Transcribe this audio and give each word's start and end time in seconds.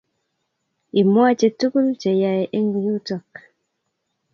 Imwachi 1.01 1.47
tuguk 1.57 1.87
che 2.01 2.11
yae 2.21 2.43
eng 2.57 2.71
yutok 2.85 3.29